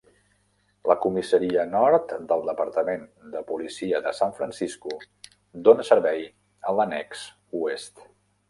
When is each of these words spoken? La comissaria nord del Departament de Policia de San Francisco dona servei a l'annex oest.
La 0.91 0.93
comissaria 1.03 1.65
nord 1.73 2.15
del 2.31 2.41
Departament 2.47 3.03
de 3.37 3.43
Policia 3.51 4.01
de 4.07 4.15
San 4.23 4.35
Francisco 4.41 4.97
dona 5.69 5.89
servei 5.91 6.29
a 6.71 6.79
l'annex 6.79 7.25
oest. 7.63 8.07